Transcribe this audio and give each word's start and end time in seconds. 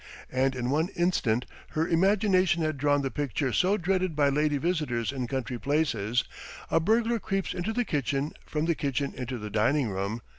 And 0.31 0.55
in 0.55 0.71
one 0.71 0.89
instant 0.95 1.45
her 1.73 1.87
imagination 1.87 2.63
had 2.63 2.79
drawn 2.79 3.03
the 3.03 3.11
picture 3.11 3.53
so 3.53 3.77
dreaded 3.77 4.15
by 4.15 4.29
lady 4.29 4.57
visitors 4.57 5.11
in 5.11 5.27
country 5.27 5.59
places 5.59 6.23
a 6.71 6.79
burglar 6.79 7.19
creeps 7.19 7.53
into 7.53 7.71
the 7.71 7.85
kitchen, 7.85 8.31
from 8.43 8.65
the 8.65 8.73
kitchen 8.73 9.13
into 9.13 9.37
the 9.37 9.51
dining 9.51 9.89
room 9.89 10.21